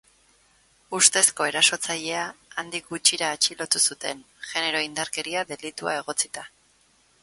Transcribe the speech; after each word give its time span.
Ustezko 0.99 1.47
erasotzailea 1.49 2.23
handik 2.63 2.91
gutxira 2.95 3.31
atxilotu 3.37 3.85
zuten, 3.89 4.27
genero 4.49 4.85
indarkeria 4.91 5.49
delitua 5.55 5.99
egotzita. 6.05 6.53